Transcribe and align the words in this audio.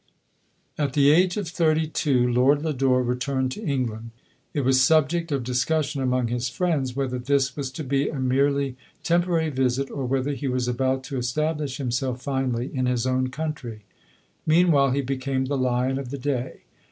At 0.79 0.93
the 0.93 1.11
age 1.11 1.37
of 1.37 1.47
thirty 1.47 1.85
two, 1.85 2.27
Lord 2.27 2.63
Lodore 2.63 3.03
re 3.03 3.15
turned 3.15 3.51
to 3.51 3.63
England. 3.63 4.09
It 4.51 4.61
was 4.61 4.81
subject 4.81 5.31
of 5.31 5.43
discus 5.43 5.89
sion 5.91 6.01
among 6.01 6.29
his 6.29 6.49
friends, 6.49 6.95
whether 6.95 7.19
this 7.19 7.55
was 7.55 7.69
to 7.73 7.83
he 7.87 8.11
;i 8.11 8.17
merely 8.17 8.77
temporary 9.03 9.51
visit, 9.51 9.91
or 9.91 10.07
whether 10.07 10.31
he 10.31 10.47
w; 10.47 10.67
about 10.71 11.03
to 11.03 11.17
establish 11.17 11.77
himself 11.77 12.23
finally 12.23 12.75
in 12.75 12.87
his 12.87 13.05
own 13.05 13.27
country. 13.27 13.81
Meanwhile, 14.43 14.89
he 14.89 15.01
became 15.01 15.45
the 15.45 15.55
lion 15.55 15.99
of 15.99 16.09
the 16.09 16.17
day. 16.17 16.61